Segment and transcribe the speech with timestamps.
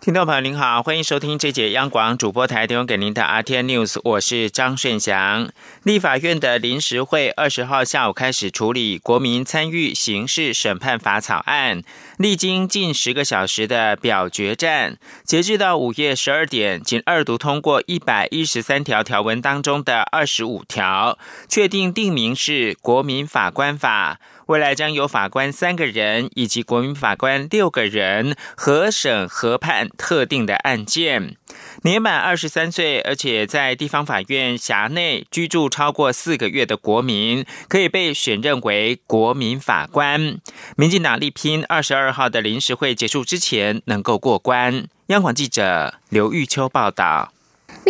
[0.00, 5.50] 听众朋友您好，欢迎收听这节央广主播台提供给您的 RTI News，我是张顺祥。
[5.82, 11.82] 立法院的临时会二十号下午开始处理《国民参与刑事审判法》草案，
[12.16, 24.14] 历经近十个小时的表决战，截至到午夜十二点，仅二读通过一百一十三条条文当中的二十五条，确定定名是《国民法官法》。
[24.50, 31.36] 未来将由法官三个人以及国民法官六个人合审核判特定的案件。
[31.82, 40.40] 年满二十三岁，而且在地方法院辖内居住超过四个月的国民，可以被选任为国民法官。
[40.76, 44.88] 民进党力拼二十二号的临时会结束之前能够过关。
[45.06, 47.32] 央广记者刘玉秋报道。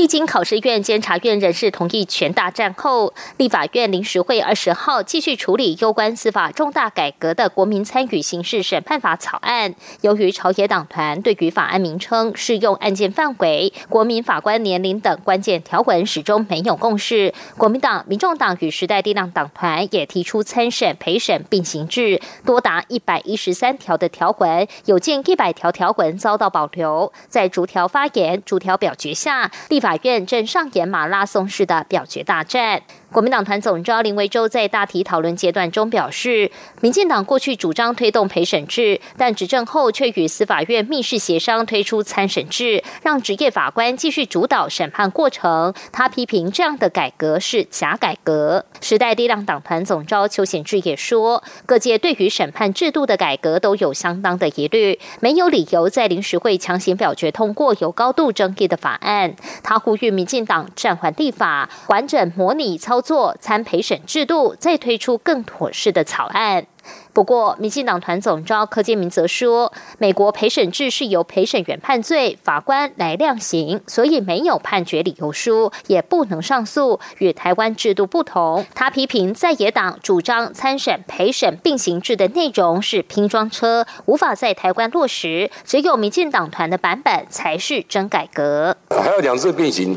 [0.00, 9.74] 历经考试院、监察院人事同意全大战后，立法院临时会二十号继续处理有关司法重大改革的《国民参与刑事审判法》草案。
[10.00, 27.12] 由于朝野党团对于法案名称、适用案件范围、国民法官年龄等关键条文始终没有共识，国民党、民众党与时代力量党团也提出参审、陪审并行制，多达一百一十三条的条文，有近一百条条文遭到保留。
[27.28, 32.84] 在逐条发言、逐条表决下，立法法院正上演马拉松式的表决大战。
[33.12, 36.48] 国民党团总召林维洲在大体讨论阶段中表示，
[36.80, 45.74] 民进党过去主张推动陪审制，但执政后却与司法院密室协商推出参审制，让职业法官继续主导审判过程。
[45.90, 48.64] 他批评这样的改革是假改革。
[48.80, 59.34] 时代力量党团总召邱显志也说，各界对于审判制度的改革都有相当的疑虑，没有理由在临时会强行表决通过有高度争议的法案。
[59.64, 62.99] 他呼吁民进党暂缓立法，完整模拟操。
[63.00, 66.66] 做参陪审制度，再推出更妥适的草案。
[67.12, 78.64] 不过，民进党团总召柯建明则说，美国陪审制是由陪审员判罪，法官来量刑，所以没有判决理由书，也不能上诉，与台湾制度不同。
[78.74, 88.76] 他批评在野党主张参审陪审并行制的内容是拼装车，无法在台湾落实，只有民进党团的版本才是真改革。
[88.90, 89.96] 还有两次并行，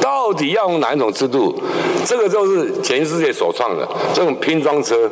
[0.00, 1.62] 到底要用哪一种制度？
[2.06, 5.10] 这个就是全世界首创的这种拼装车，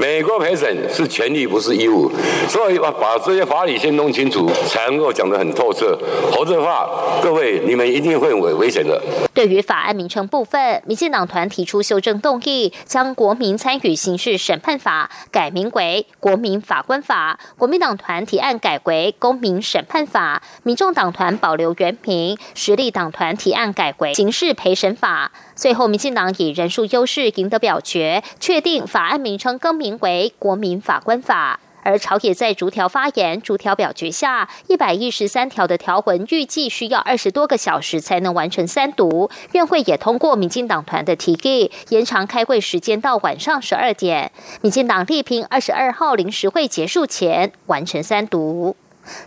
[0.00, 0.72] 美国陪审。
[0.92, 2.10] 是权利，不是义务，
[2.48, 5.98] 所以把把这些法理先弄清楚，才能够讲得很透彻。
[6.32, 6.88] 否则的话，
[7.22, 9.00] 各位你们一定会危危险的。
[9.34, 25.30] 对于法案名称部分，民进党团提出修正动议，将《国民参与刑事审判法》改名为《国民法官法》，国民党团提案改为《公民审判法》，民众党团保留原名，实力党团提案改为《刑事陪审法》。
[25.54, 31.60] 最后，民进党以人数优势赢得表决，确定法案名称更名为《国民法官法》。
[31.84, 39.28] 而朝野在逐条发言、逐条表决下，一百一十三条的条文预计需要二十多个小时才能完成三读。
[39.50, 44.30] 院会也通过民进党团的提议，延长开会时间到晚上十二点。
[44.60, 48.76] 民进党力拼二十二号临时会结束前完成三读。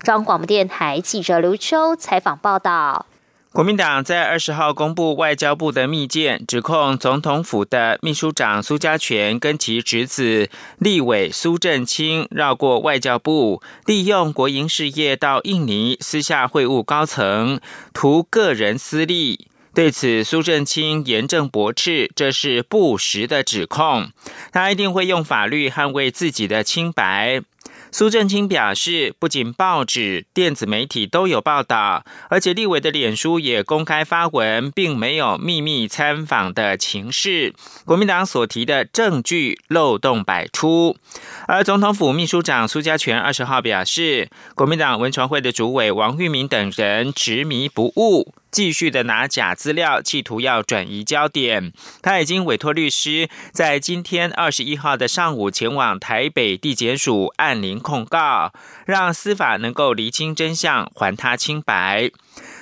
[0.03, 3.05] 中央广播电台记者刘秋采访报道。
[3.55, 17.61] 国民党在二十号公布外交部的密件，指控总统府的秘书长苏家全跟其侄子立委苏振清绕过外交部，利用国营事业到印尼私下会晤高层，
[17.93, 19.47] 图个人私利。
[19.73, 24.09] 对此，苏振清严正驳斥，这是不实的指控，
[24.51, 27.41] 他一定会用法律捍卫自己的清白。
[27.97, 37.53] 苏正清表示，不仅报纸、电子媒体都有报道，而且立委的脸书也公开发文，并没有秘密参访的情势。
[37.85, 40.97] 国民党所提的证据漏洞百出。
[41.47, 48.33] 而总统府秘书长苏家全二十号表示，国民党文传会的主委王玉明等人执迷不悟。
[48.55, 51.73] 继续的拿假资料，企图要转移焦点。
[52.01, 58.53] 他已经委托律师，在今天二十一号的上午前往台北地检署按铃控告，
[58.85, 62.09] 让司法能够厘清真相，还他清白。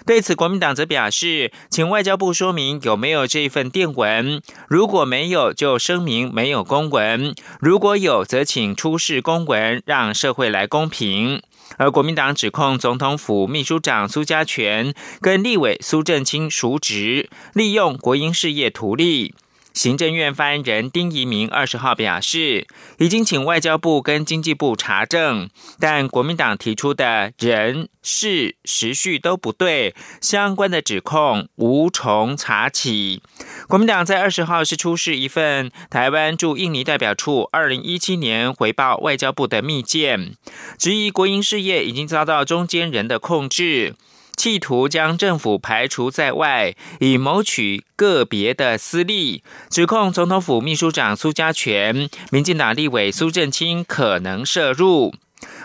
[0.05, 11.41] 对此，国民党则表示，请外交部说明有没有这一份电文，如果没有，就声明没有公文；如果有，则请出示公文，让社会来公平。
[11.77, 19.33] 而国民党指控总统府秘书长苏家全跟立委苏正清熟职，利用国营事业图利。
[19.73, 22.67] 行政院发言人丁仪明二十号表示，
[22.99, 25.49] 已经请外交部跟经济部查证，
[25.79, 33.23] 但国民党提出的人事时序都不对，相关的指控无从查起。
[33.67, 40.35] 国民党在二十号是出示一份台湾驻印尼代表处二零一七年回报外交部的密件，
[40.77, 43.95] 质疑国营事业已经遭到中间人的控制。
[44.35, 55.13] 企图将政府排除在外，以谋取个别的私利，指控总统府秘书长苏家全、民进党立委苏振清可能涉入。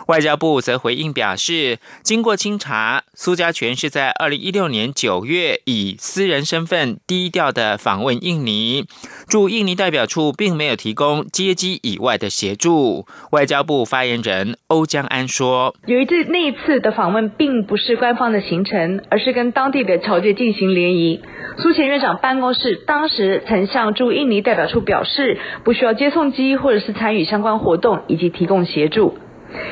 [0.09, 8.87] 外交部则回应表示，经过清查，苏家全是在二零一六年九月以私人身份低调的访问印尼，
[9.29, 13.07] 驻印尼代表处并没有提供接机以外的协助。
[13.33, 21.21] 外交部发言人欧江安说：“由于这那一次的访问并不是官方的行程，而是跟当地的侨界进行联谊。
[21.59, 29.19] 苏前院长办公室当时曾向驻印尼代表处表示，不需要接送机或者是参与相关活动以及提供协助。”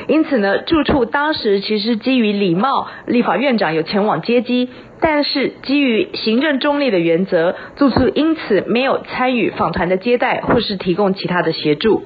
[0.09, 4.71] 因此呢，住处当时其实基于礼貌，立法院长有前往接机，
[5.01, 12.03] 但是基于行政中立的原则，住处因此没有参与访团的接待或是提供其他的协助。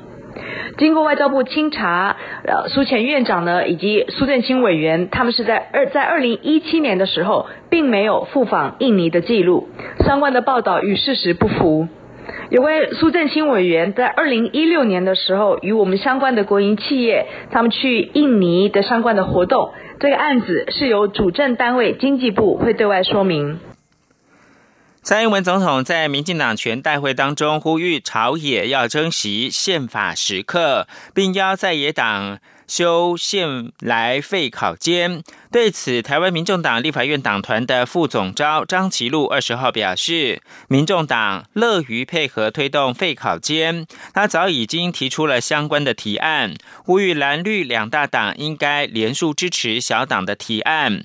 [0.79, 9.69] 经过外交部清查，呃，苏前院长呢以及苏振清委员，他们是在二在二零一七年的时候，并没有赴访印尼的记录，
[10.07, 11.89] 相关的报道与事实不符。
[12.51, 23.61] 有位苏振清委员在二零一六年的时候，与我们相关的国营企业，他们去印尼的相关的活动，这个案子是由主政单位经济部会对外说明。
[25.03, 32.39] 蔡英文总统在民进党全代会当中呼吁朝野要珍惜宪法时刻，并邀在野党。
[32.69, 46.55] 修宪来废考监，对此，台湾民众党立法院党团的副总召张其禄二十号表示，民众党乐于配合推动废考监，他早已经提出了相关的提案，
[46.85, 51.03] 呼吁蓝绿两大党应该连数支持小党的提案。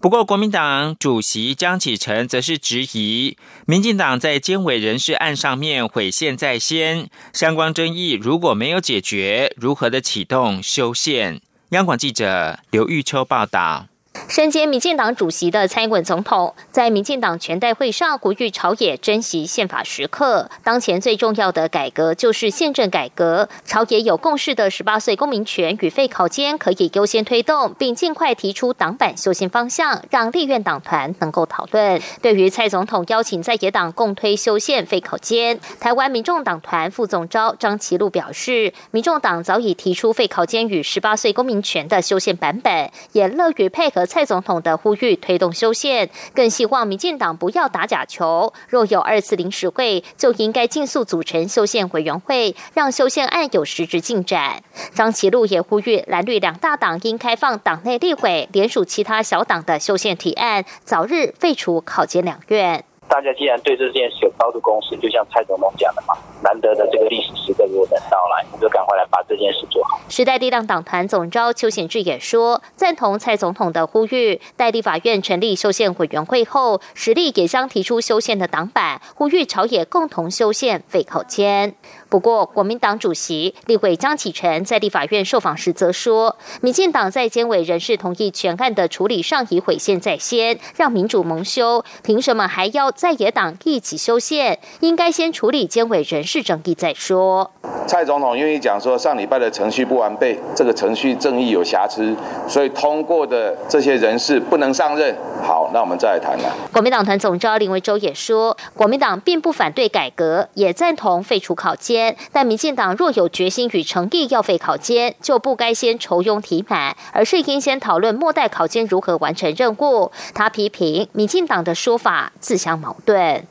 [0.00, 3.36] 不过，国民党主席江启臣则是质疑，
[3.66, 11.40] 民进党在监委人事案上面毁宪在先，相关争议如果没有解决，如何的启动修宪？
[11.70, 13.88] 央广记者刘玉秋报道。
[14.26, 20.50] 身兼民进党主席的蔡英文总统，在民进党全代会上呼吁朝野珍惜宪法时刻。
[20.64, 32.00] 当前最重要的改革就是宪政改革，朝野有共识的十八岁公民权与废考监可以优先推动，并尽快提出党版修宪方向，让立院党团能够讨论。
[32.22, 44.28] 对于蔡总统邀请在野党共推修宪废考监，台湾民众党团副总召张其禄表示，民众党早已提出废考监与十八岁公民权的修宪版本，也乐于配合蔡。
[44.28, 48.52] 总统的呼吁推动修宪，更希望民进党不要打假球。
[48.68, 54.62] 若有二次临时会，就应该尽速组成修宪委员会，让修宪案有实质进展。
[54.92, 62.84] 张其禄也呼吁蓝绿两大党应开放党内立委联署其他小党的修宪提案，早日废除考监两院。
[63.08, 69.98] 大家既然对这件事有高度共识，就像蔡总统讲的嘛，难得的这个历史时刻如果能到来，我们就赶快来把这件事做好。
[70.08, 81.74] 时代力量党团总召邱显志也说，赞同蔡总统的呼吁，代理法院成立修宪委员会后，实力也将提出修宪的党板，呼吁朝野共同修宪废口签。
[82.08, 94.58] 不过，国民党主席立委江启臣在立法院受访时则说，民进党在监委人事同意全案的处理上已毁宪在先，让民主蒙羞，凭什么还要在野党一起修宪？
[94.80, 97.50] 应该先处理监委人事争议再说。
[97.86, 102.16] 蔡总统愿意讲说，上礼拜的程序不完备，这个程序正义有瑕疵，
[102.48, 105.14] 所以通过的这些人事不能上任。
[105.42, 106.54] 好，那我们再来谈了。
[106.72, 111.97] 国民党团总召林维洲也说，国民党并不反对改革，也赞同废除考监，
[112.32, 120.12] 但民进党若有决心与诚意要废考监，就不该先筹拥提满，而是应先讨论末代考监如何完成任务。
[120.34, 123.44] 他批评民进党的说法自相矛盾。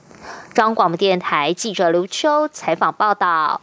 [0.54, 3.62] 中央广播电台记者刘秋采访报道。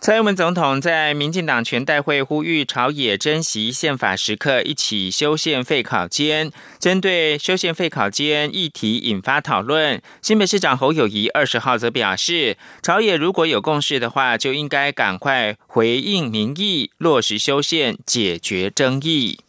[0.00, 6.52] 蔡英文总统在民进党全代会呼吁朝野珍惜宪法时刻，一起修宪废考监。
[6.78, 19.40] 针对修宪废考监议题引发讨论，新北市长侯友谊二十号则表示，朝野如果有共识的话，就应该赶快回应民意，落实修宪，解决争议。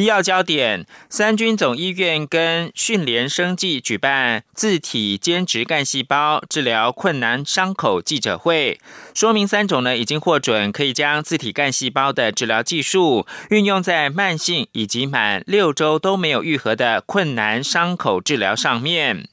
[0.00, 8.80] 医药焦点：三军总医院跟训联生技举办自体兼职干细胞治疗困难伤口记者会，
[9.12, 19.28] 说明三种呢已经获准可以将自体干细胞的治疗技术运用在慢性以及满六周都没有愈合的困难伤口治疗上面。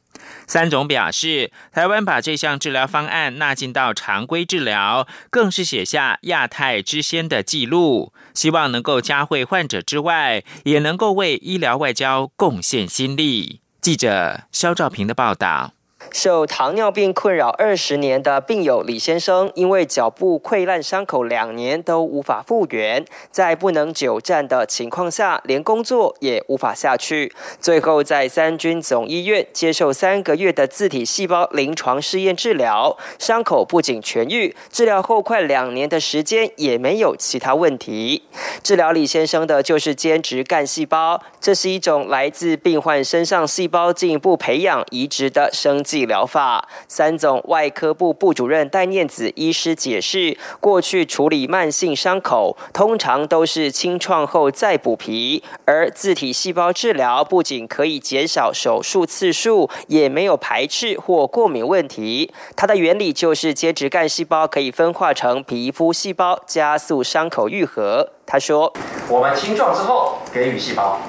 [0.47, 8.13] 三种表示，台湾把这项治疗方案纳进到常规治疗，更是写下亚太之先的记录。
[8.33, 13.61] 希望能够加惠患者之外，也能够为医疗外交贡献心力。
[13.81, 15.76] 记者肖兆平的报道。
[16.11, 27.31] 受糖尿病困扰二十年的病友李先生，因为脚部溃烂伤口两年都无法复原，在不能久站的情况下，连工作也无法下去。
[27.59, 38.23] 最后在三军总医院接受三个月的自体细胞临床试验治疗，伤口不仅痊愈，治疗后快两年的时间也没有其他问题。
[38.63, 45.96] 治疗李先生的就是间质干细胞，这是一种来自病患身上细胞进一步培养移植的生技。
[46.05, 62.33] 疗法三总外科部部主任戴念子医师解释，过去处理慢性伤口通常都是清创后再补皮，而自体细胞治疗不仅可以减少手术次数，也没有排斥或过敏问题。
[62.55, 68.09] 它的原理就是间质干细胞可以分化成皮肤细胞，加速伤口愈合。
[68.25, 68.73] 他说
[69.07, 70.99] ：“我们清创之后给予细胞，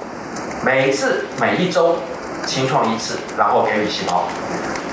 [0.65, 1.97] 每次每一周
[2.47, 4.23] 清创一次，然后给予细胞。”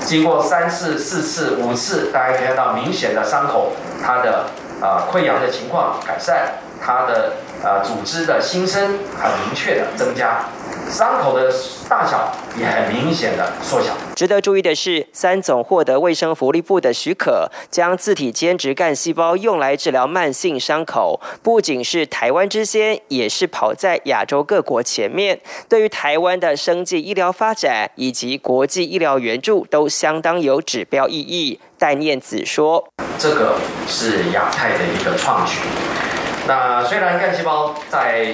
[0.07, 4.45] 经过三次、四次、五次，大家可以看到明显的伤口，它的
[4.81, 10.45] 呃溃疡的情况改善，它的呃组织的新生很明确的增加。
[10.89, 11.53] 伤口的
[11.89, 13.93] 大小也很明显的缩小。
[14.15, 25.39] 值得注意的是，三总获得卫生福利部的许可，将自体间质干细胞用来治疗慢性伤口，不仅是台湾之先，也是跑在亚洲各国前面。
[25.69, 31.59] 对于台湾的生技医疗发展以及国际医疗援助，都相当有指标意义。
[31.77, 32.83] 戴念子说
[33.19, 33.55] ：“这个
[33.87, 35.59] 是亚太的一个创举。
[36.47, 38.33] 那虽然干细胞在……”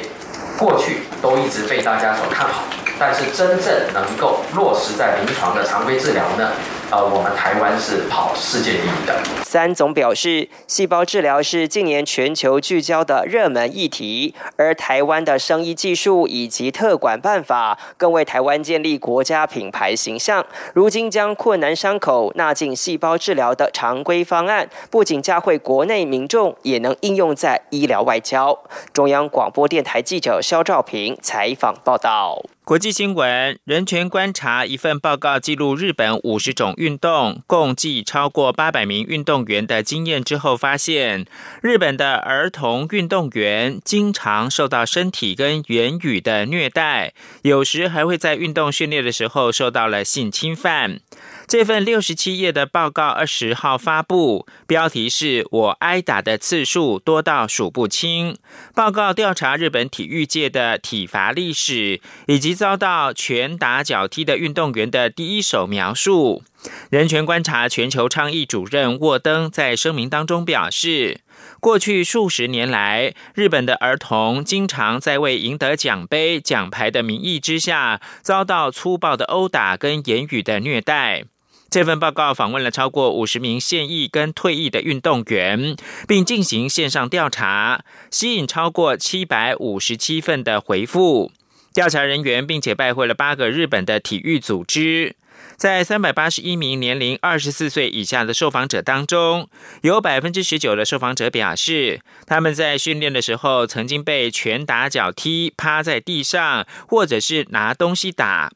[0.58, 2.64] 过去都一直被大家所看好，
[3.00, 6.52] 但是真正能够落实在临床的常规治疗呢？
[6.94, 9.20] 呃，我们台湾是跑世界第一的。
[9.44, 20.46] 三总表示，细胞治疗是近年全球聚焦的热门议题，而台湾的生医技术以及特管办法，更为台湾建立国家品牌形象。
[20.76, 28.60] 如今将困难伤口纳进细胞治疗的常规方案，不仅加惠国内民众，也能应用在医疗外交。
[28.94, 32.44] 中央广播电台记者肖兆平采访报道。
[32.66, 41.26] 国际新闻：人权观察一份报告记录日本五十种运动，共计超过八百名运动员的经验之后，发现
[41.62, 51.02] 日本的儿童运动员经常受到身体跟言语的虐待，有时还会在运动训练的时候受到了性侵犯。
[51.46, 58.38] 这份六十七页的报告二十号发布，标题是我挨打的次数多到数不清。
[58.74, 66.44] 报告调查日本体育界的体罚历史，以及遭到拳打脚踢的运动员的第一手描述。
[66.90, 71.20] 人权观察全球倡议主任沃登在声明当中表示，
[71.60, 81.26] 过去数十年来，日本的儿童经常在为赢得奖杯、奖牌的名义之下，遭到粗暴的殴打跟言语的虐待。
[81.74, 85.76] 这份报告访问了超过五十名现役跟退役的运动员，
[86.08, 91.32] 并进行线上调查，吸引超过七百五十七份的回复。
[91.74, 95.16] 调查人员并且拜会了八个日本的体育组织，
[95.58, 99.50] 在三百八十一名年龄二十四岁以下的受访者当中，
[99.82, 108.52] 有百分之十九的受访者表示，他们在训练的时候曾经被拳打脚踢、趴在地上，或者是拿东西打。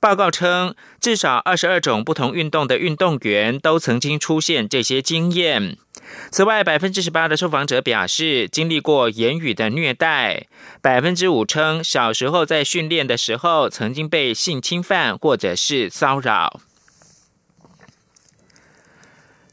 [0.00, 5.76] 报告称，至少二十二种不同运动的运动员都曾经出现这些经验。
[6.30, 10.46] 此外，百分之十八的受访者表示经历过言语的虐待，
[10.80, 16.60] 百分之五称小时候在训练的时候曾经被性侵犯或者是骚扰。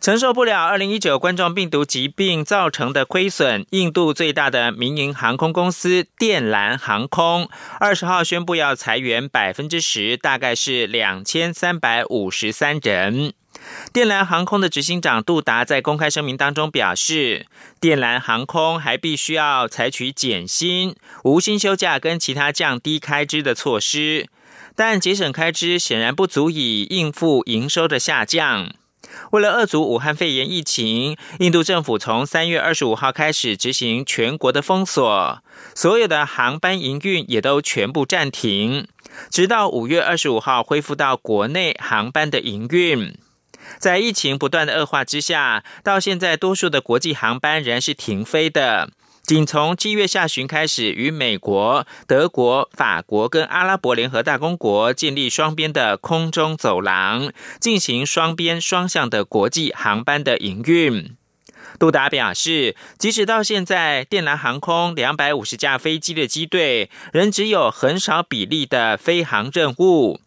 [0.06, 13.34] 承受不了二零一九冠状病毒疾病造成的亏损，印度最大的民营航空公司电蓝航空二十号宣布要裁员百分之十，大概是两千三百五十三人。
[13.92, 17.48] 电蓝航空的执行长杜达在公开声明当中表示，
[17.80, 24.28] 电蓝航空还必须要采取减薪、无薪休假跟其他降低开支的措施，
[24.76, 28.70] 但节省开支显然不足以应付营收的下降。
[29.32, 35.42] 为了遏阻武汉肺炎疫情，印度政府从三月二十五号开始执行全国的封锁，
[35.74, 38.88] 所有的航班营运也都全部暂停，
[39.30, 43.18] 直到五月二十五号恢复到国内航班的营运。
[43.80, 48.92] 在疫情不断的恶化之下，到现在多数的国际航班仍然是停飞的。
[49.26, 61.16] 仅从七月下旬开始，与美国、德国、法国跟阿拉伯联合大公国建立双边的空中走廊，进行双边双向的国际航班的营运。
[61.80, 70.22] 杜达表示，即使到现在，电南航空两百五十架飞机的机队仍只有很少比例的飞航任务。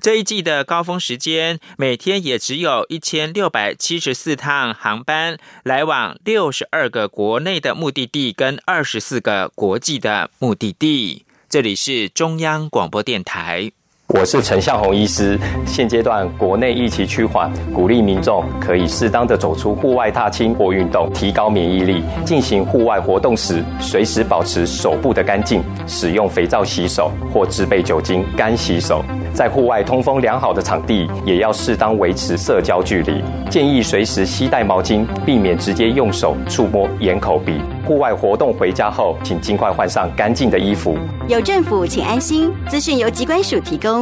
[0.00, 11.26] 这一季的高峰时间，每天也只有一千六百七十四趟航班来往六十二个国内的目的地跟二十四个国际的目的地。
[11.48, 13.72] 这里是中央广播电台。
[14.12, 15.38] 我是陈向红医师。
[15.64, 22.02] 现阶段国内疫情趋缓，鼓励民众可以适当的走出户外踏青或运动，提高免疫力。
[22.24, 29.04] 进行户外活动时，随时保持手部的干净，使用肥皂洗手或制备酒精干洗手。
[29.32, 33.22] 在户外通风良好的场地，也要适当维持社交距离。
[33.48, 37.60] 建议随时携带毛巾，避免直接用手触摸眼、口、鼻。
[37.86, 40.96] 户外活动回家后，请尽快换上干净的衣服。
[41.28, 42.52] 有政府，请安心。
[42.68, 43.99] 资讯由机关署提供。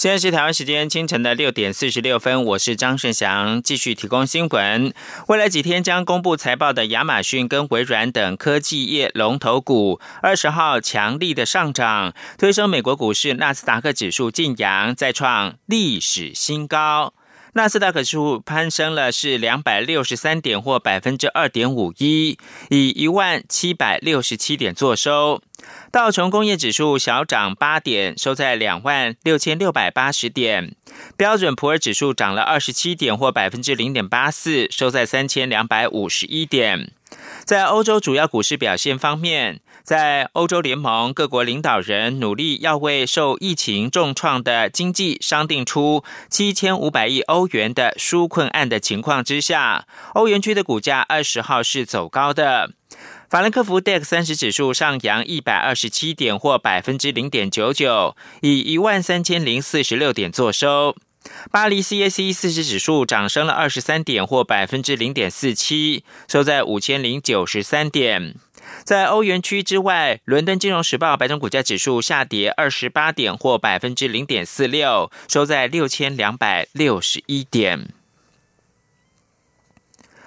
[0.00, 4.94] 现在是台湾时间清晨的六点四十六分，我是张顺祥，继续提供新闻。
[5.28, 17.12] 未来几天将公布财报的亚马逊跟微软等科技业龙头股，二十号强力的上涨，推升美国股市纳斯达克指数晋阳，再创历史新高。
[17.54, 22.38] 纳斯达克指数攀升了是两百六十三点或百分之二点五一，
[22.68, 25.42] 以一万七百六十七点作收。
[25.90, 30.76] 道琼工业指数小涨八点，收在两万六千六百八十点。
[31.16, 36.92] 标准普尔指数涨了二十七点或百分之零点八四，收在三千两百五十一点。
[37.44, 39.60] 在欧洲主要股市表现方面。
[39.90, 52.70] 在欧洲联盟各国领导人努力要为受疫情重创的经济商定出七千五百亿欧元的纾困案的情况之下，欧元区的股价二十号是走高的。
[53.28, 60.94] 法兰克福 DAX 三十指数上扬一百二十七点或百分之零点九九，以一万三千零四十六点作收。
[61.50, 68.34] 巴黎 CAC 四十指数涨升了二十三点或百分之零点四七，收在五千零九十三点。
[68.84, 77.88] 在欧元区之外，伦敦金融时报白种股价指数下跌二十八点或百分之零点四六，收在六千两百六十一点。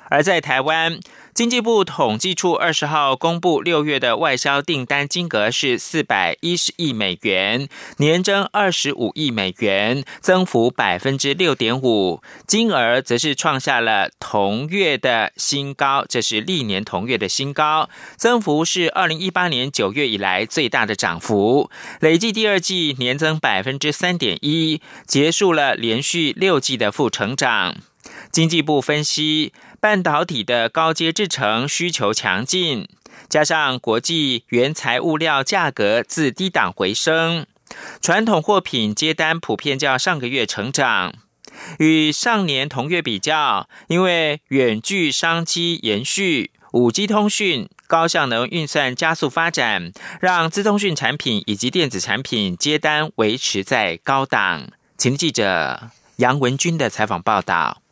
[0.10, 1.00] 而在台湾。
[1.34, 7.68] 经济部统计处二十号公布，六月的外销订单金额是四百一十亿美元，
[7.98, 12.22] 年增二十五亿美元，增幅百分之六点五。
[12.46, 21.72] 金额则是创下了同月的新高，这是历年同月的新高，增幅是二零一八年九月以来最大的涨幅。
[22.00, 27.78] 累计第二季年增百分之三点一，结束了连续六季的负成长。
[28.32, 29.52] 经济部分析。
[29.84, 32.88] 半导体的高阶制程需求强劲，
[33.28, 37.46] 加上国际原材物料价格自低档回升，
[38.02, 41.14] 传统货品接单普遍较上个月成长。
[41.80, 49.92] 与上年同月比较，因为远距商机延续，五 G 通讯、高效能运算加速发展，
[50.22, 54.70] 让资通讯产品以及电子产品接单维持在高档。
[54.98, 57.83] 请记者杨文军的采访报道。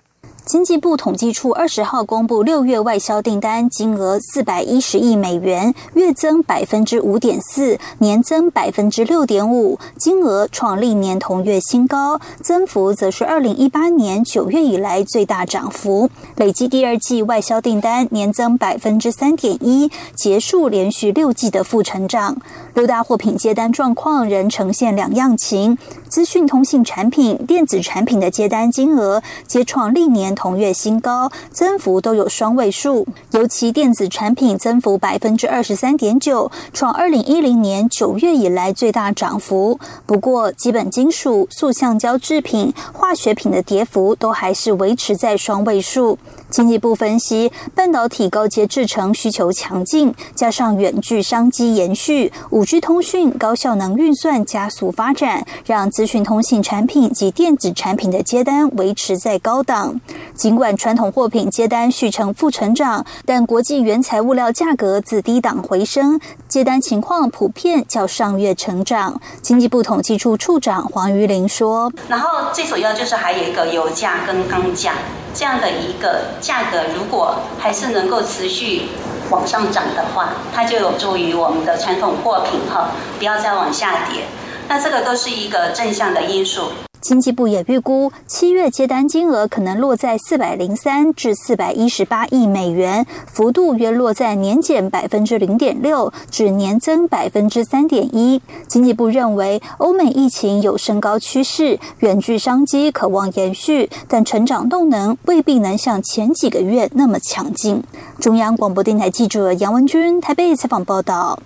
[0.43, 16.09] 经济部统计处二十号公布六月外销订单金额四百一十亿美元，月增百分之五点四，年增百分之六点五，金额创历年同月新高，增幅则是二零一八年九月以来最大涨幅。
[16.35, 22.35] 累计第二季外销订单年增百分之三点一，结束连续六季的负成长。
[22.73, 30.31] 六大货品接单状况仍呈现两样情，资讯通信产品、电子产品的接单金额皆创历年。
[30.33, 39.79] 同月新高，增幅都有双位数，尤其电子产品增幅百分之二十三点九，创二零一零年九月以来最大涨幅。
[40.05, 46.17] 不过，基本金属、塑橡胶制品、化学品的跌幅都还是维持在双位数。
[46.51, 59.99] 经济部分析，半导体高阶制程需求强劲，加上远距商机延续，五 G 通讯、高效能运算加速发展，让资讯通信产品及电子产品的接单维持在高档。
[60.35, 66.19] 尽管传统货品接单续成负成长，但国际原材物料价格自低档回升，
[66.51, 69.21] 接单情况普遍较上月成长。
[69.41, 74.95] 经济部统计处处长黄瑜玲说：“然后最主要就是还有一个油价跟钢价
[75.33, 78.89] 这样的一个价格，如果还是能够持续
[79.29, 84.25] 往上涨的话，它就有助于我们的传统货品哈不要再往下跌。
[84.67, 86.63] 那这个都是一个正向的因素。”
[87.01, 98.41] 经济部也预估，七月接单金额可能落在四百零三至四百一十八亿美元，幅度约落在年减百分之零点六至年增百分之三点一。
[98.67, 107.83] 经济部认为，欧美疫情有升高趋势，远距商机渴望延续，但成长动能未必能像前几个月那么强劲。
[108.19, 111.39] 中央广播电台记者杨文君台北采访报道。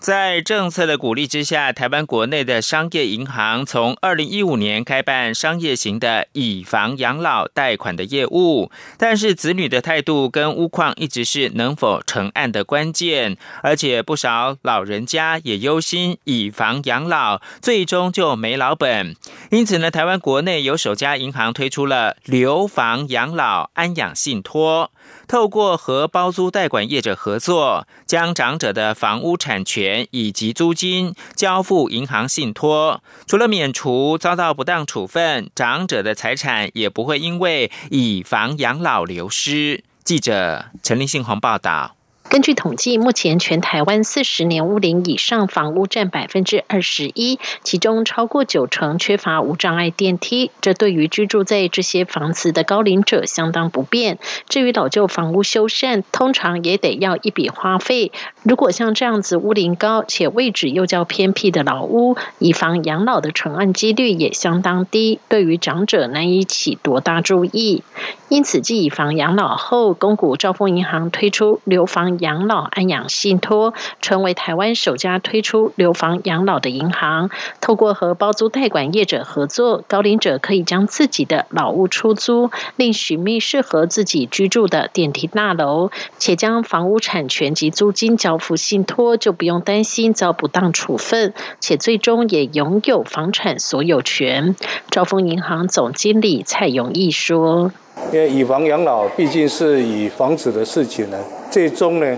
[0.00, 19.14] 在政策的鼓励之下，台湾国内的商业银行从二零一五年开办商业型的以房养老贷款的业务，但是子女的态度跟屋况一直是能否成案的关键，而且不少老人家也忧心以房养老最终就没老本，
[19.50, 24.90] 因此呢，台湾国内有首家银行推出了留房养老安养信托。
[25.26, 39.84] 透过和包租代管业者合作，将长者的房屋产权以及租金交付银行信托，除了免除遭到不当处分，长者的财产也不会因为以房养老流失。
[40.02, 41.99] 记者陈立信报道。
[42.30, 54.20] 根据统计，目前全台湾四十年屋龄以上房屋占百分之二十一，其中超过九成缺乏无障碍电梯，这对于居住在这些房子的高龄者相当不便。
[54.48, 58.12] 至于老旧房屋修缮，通常也得要一笔花费。
[58.44, 67.82] 如果像这样子屋龄高且位置又较偏僻的老屋，以房养老的成案几率也相当低，对于长者难以起多大注意。
[68.28, 72.19] 因此，继以房养老后，公股兆丰银行推出留房。
[72.20, 77.30] 养老安养信托成为台湾首家推出留房养老的银行。
[77.60, 94.54] 透过和包租代管业者合作，高龄者可以将自己的老屋出租，另寻觅适合自己居住的电梯大楼，且将房屋产权及租金交付信托，就不用担心遭不当处分，且最终也拥有房产所有权。
[94.90, 97.72] 兆丰银行总经理蔡永义说
[98.12, 101.18] ：“因为以房养老毕竟是以房子的事情呢。”
[101.50, 102.16] 最终呢，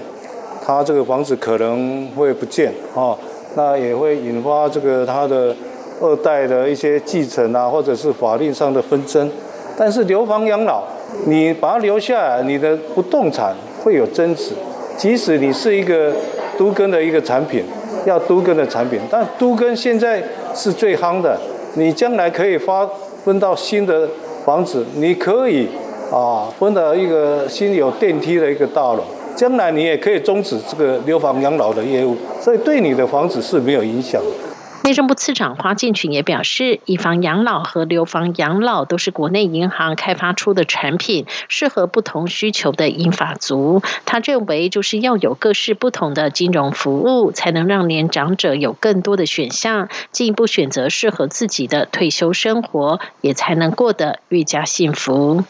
[0.65, 3.17] 他这个房子可能会不见啊，
[3.57, 5.55] 那也会引发这个他的
[6.01, 9.31] 二代的一些继承啊，或者是法律上的纷争。
[9.77, 10.85] 但是留房养老，
[11.27, 14.53] 你把它留下来，你的不动产会有增值。
[14.99, 16.13] 即使你是一个
[16.59, 17.65] 都根的一个产品，
[18.05, 20.23] 要都根的产品，但都根现在
[20.55, 21.39] 是最夯的，
[21.75, 22.87] 你将来可以发
[23.25, 24.07] 分到新的
[24.45, 25.67] 房子，你可以
[26.13, 29.03] 啊分到一个新有电梯的一个大楼。
[29.37, 34.31] 将来你也可以终止这个留房养老的业务，所以对你的房子是没有影响的。
[34.85, 43.81] 内政部次长花建群也表示，以房养老和留房养老都是国内银行开发出的产品，适合不同需求的银发族。
[44.05, 55.45] 他认为，就是要有各式不同的金融服务，才能让年长者有更多的选项，进一步选择适合自己的退休生活，也才能过得愈加幸福。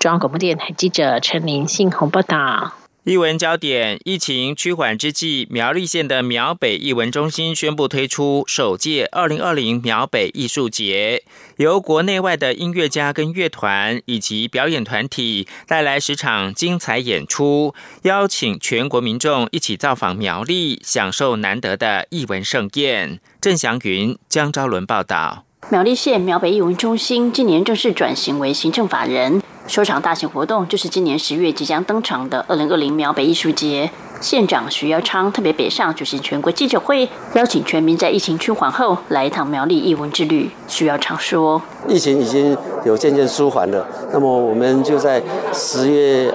[0.00, 2.81] 中央广播电台记者陈林信宏报道。
[3.04, 11.24] 译文焦点：疫情趋缓之际，苗栗县的苗北艺文中心宣布推出首届二零二零苗北艺术节，
[11.56, 23.18] 由国内外的音乐家跟乐团以及表演团体带来十场精彩演出，邀请全国民众一起造访苗栗，享受难得的艺文盛宴。
[23.40, 25.44] 郑祥云、江昭伦报道。
[25.70, 29.40] 苗栗县苗北艺文中心今年正式转型为行政法人。
[29.66, 33.90] 首场大型活动就是今年十月即将登场的二零二零苗北艺术节。
[34.20, 40.50] 县长徐耀昌特别北上举行全国记者会，邀请全民在疫情趋缓后来一趟苗栗艺文之旅。
[40.68, 45.22] 徐耀昌说：“疫情已经有渐渐舒缓了，那么我们就在
[45.52, 46.32] 十月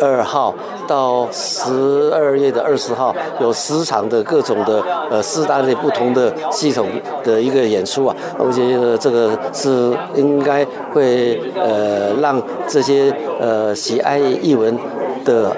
[0.00, 0.54] 二号。”
[0.90, 6.88] 到十二月的二十号，有十场的各种的呃四大类不同的系统
[7.22, 14.76] 的一个演出啊，我觉得这个是应该会呃让这些呃喜爱译文
[15.24, 15.56] 的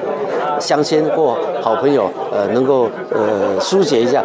[0.61, 4.23] 乡亲或好朋友呃能够呃疏解一下。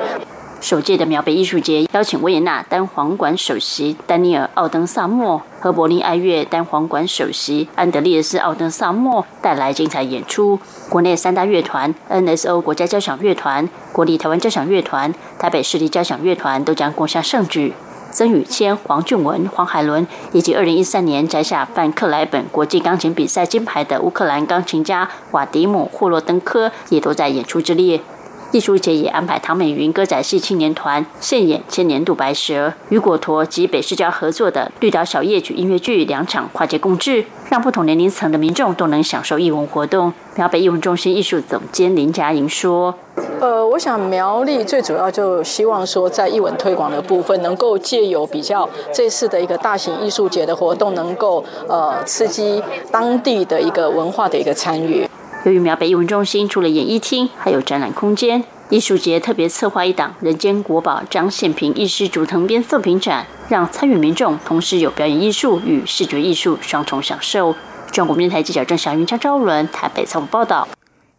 [0.59, 10.59] 首届的苗北艺术节邀请维也纳单簧管首席丹尼尔·奥登萨默和柏林爱乐单簧管首席安德烈斯·奥登萨默带来精彩演出。
[10.89, 17.73] 国内三大乐团 NSO 国家交响乐团、国立台湾交响乐团、台北市立交响乐团都将共襄盛举。
[18.09, 28.01] 曾宇谦、黄俊文、黄海伦以及2013年摘下范克莱本国际钢琴比赛金牌的乌克兰钢琴家瓦迪姆·霍洛登科也都在演出之列。
[28.51, 40.13] 艺术节也安排唐美云歌仔戏青年团现演《千年渡白蛇》，与果陀及北市交合作的绿岛小夜曲音乐剧两场跨界共制，让不同年龄层的民众都能享受艺文活动。
[40.35, 42.95] 苗北艺文中心艺术总监林佳莹说
[43.41, 55.06] ：“呃，我想苗栗最主要就希望说，在艺文推广的部分，能够借由比较这次的一个大型艺术节的活动，能够呃刺激当地的一个文化的一个参与。
[55.47, 67.55] 由于苗北艺文中心除了演艺厅，还有展览空间，艺术节特别策划一档《人间国宝》张献平艺师竹藤编作品展，让参与民众同时有表演艺术与视觉艺术双重享受。”
[67.93, 70.67] 中国电台记者郑祥云、张昭伦台北采访报道。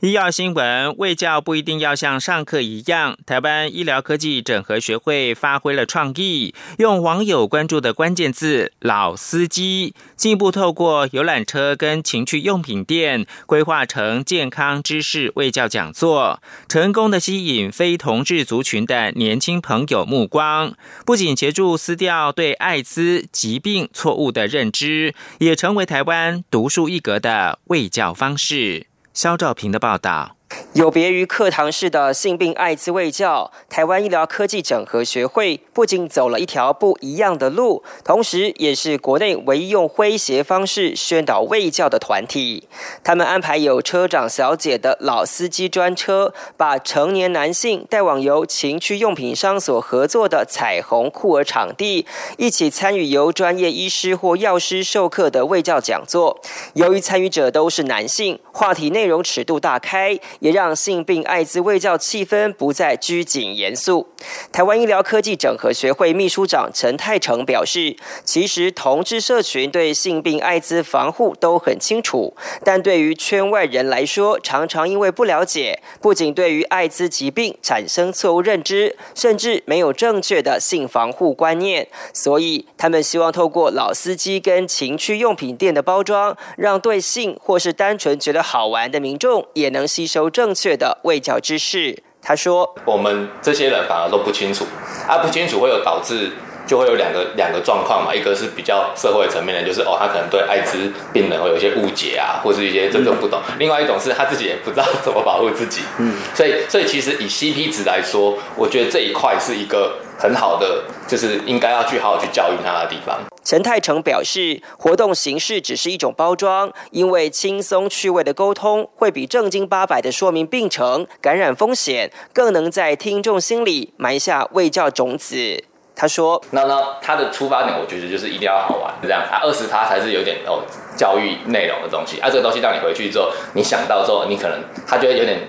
[0.00, 3.18] 医药新闻，卫教不一定要像上课一样。
[3.26, 20.74] 台湾医疗科技整合学会发挥了创意，用网友关注的关键字“老司机”，进一步透过游览车跟情趣用品店，规划成健康知识卫教讲座，成功的吸引非同志族群的年轻朋友目光。
[21.04, 28.88] 不仅协助撕掉对艾滋疾病错误的认知，也成为台湾独树一格的卫教方式。
[29.18, 30.37] 肖兆平的报道。
[30.72, 42.66] 有别于课堂式的性病艾滋卫教，台湾医疗科技整合学会不仅走了一条不一样的路，同时也是国内唯一用诙谐方式宣导卫教的团体。
[43.04, 52.07] 他们安排有车长小姐的老司机专车，把成年男性带往由情趣用品商所合作的彩虹酷儿场地，
[52.38, 56.40] 一起参与由专业医师或药师授课的卫教讲座。
[56.72, 60.18] 由于参与者都是男性，话题内容尺度大开。
[60.40, 64.09] 也让性病艾滋卫教气氛不再拘谨严肃。
[64.51, 81.87] 台湾医疗科技整合学会秘书长陈泰成表示，其实同志社群对性病艾滋防护都很清楚，但对于圈外人来说，常常因为不了解，不仅对于艾滋疾病产生错误认知，甚至没有正确的性防护观念。
[82.12, 90.30] 所以，他们希望透过老司机跟情趣用品店的包装，让对性或是单纯觉得好玩的民众也能吸收。
[90.30, 94.64] 正确的卫教知识，他说：“我们这些人反而都不清楚，
[95.06, 96.30] 啊，不清楚会有导致，
[96.66, 98.14] 就会有两个两个状况嘛。
[98.14, 103.38] 一个是比较社会层面的，就是哦，他可能对艾滋病人会有一些误解啊，或是一些真正不懂。
[103.58, 105.82] 另外一种是他自己也不知道怎么保护自己。
[105.98, 125.64] 嗯，所以所以其实以 CP 值来说，我觉得这一块是一个很好的，就是应该要去好好去教育他的地方。”陈泰成表示，活动形式只是一种包装，因为轻松趣味的沟通会比正经八百的说明病程、感染风险，更能在听众心里埋下卫教种子。
[125.96, 130.62] 他说：“那那他的出发点，我觉得就是一定要好玩，这样啊，二十他才是有点哦
[130.94, 135.40] 教育内容的东西啊，这个东西让你回去之后，你想到之后，你可能他觉得有点。”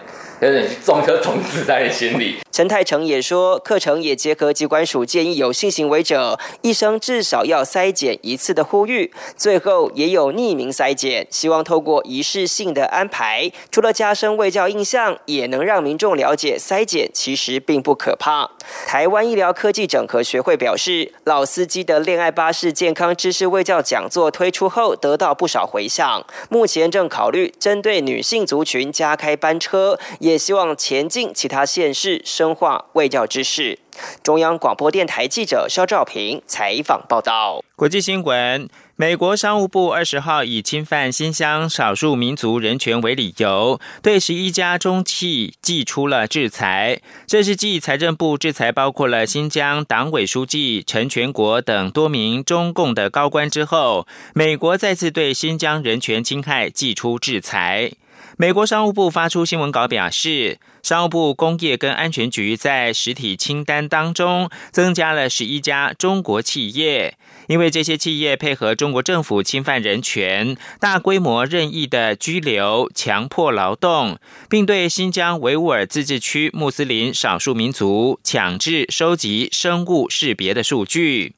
[0.42, 2.38] 有点种颗种子在你心里。
[2.60, 18.52] 陈泰成也说，课程也结合机关署建议有性行为者一生至少要筛检一次的呼吁，最后也有匿名筛检，希望透过仪式性的安排，除了加深卫教印象，也能让民众了解筛检其实并不可怕。
[18.86, 29.98] 台湾医疗科技整合学会表示，老司机的恋爱巴士健康知识卫教讲座推出后，得到不少回响，目前正考虑针对女性族群加开班车。
[30.20, 33.78] 也希望前进其他县市生，深化卫教知识。
[34.24, 37.64] 中央广播电台记者肖兆平采访报道。
[37.76, 47.00] 国际新闻：美国商务部二十号以侵犯新疆少数民族人权为理由，对十一家中企寄出了制裁。
[47.28, 57.92] 这是继财政部制裁包括了新疆党委书记陈全国等多名中共的高官之后，美国再次对新疆人权侵害寄出制裁。
[58.38, 74.18] 美国商务部发出新闻稿表示，商务部工业跟安全局在实体清单当中增加了十一家中国企业，因为这些企业配合中国政府侵犯人权，大规模任意的拘留、强迫劳动，
[74.50, 81.34] 并对新疆维吾尔自治区穆斯林少数民族强制收集生物识别的数据。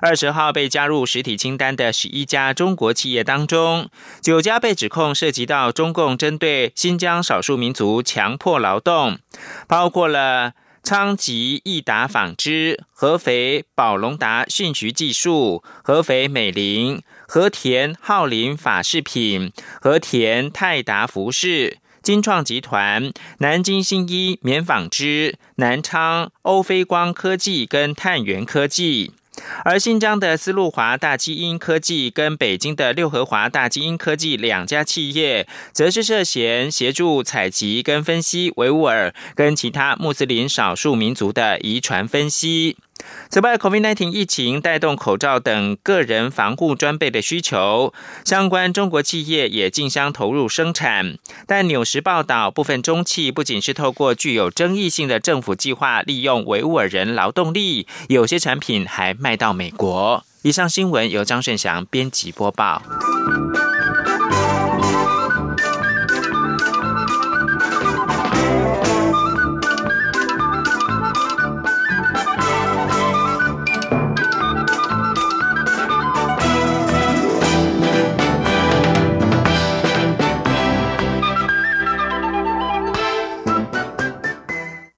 [0.00, 3.88] 二十号被加入实体清单的十一家中国企业当中，
[4.20, 9.18] 九家被指控涉及到中共针对新疆少数民族强迫劳动，
[9.66, 19.50] 包括了昌吉益达纺织、合肥宝龙达讯渠技术、合肥美林、和田浩林法饰品、
[19.80, 29.12] 和田泰达服饰、金创集团、南京新一棉纺织、南昌欧菲光科技跟碳源科技。
[29.64, 42.76] 而新疆的丝路华大基因科技跟北京的六合华大基因科技两家企业，则是涉嫌协助采集跟分析维吾尔跟其他穆斯林少数民族的遗传分析。
[43.28, 47.92] 此外，COVID-19 疫情带动口罩等个人防护装备的需求，
[48.24, 51.18] 相关中国企业也竞相投入生产。
[51.46, 60.24] 但纽时报道，部分中企不仅是透过具有争议性的政府计划利用维吾尔人劳动力，有些产品还卖到美国。
[60.42, 62.82] 以上新闻由张顺祥编辑播报。